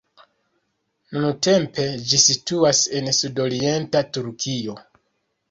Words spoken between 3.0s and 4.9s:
en sudorienta Turkio.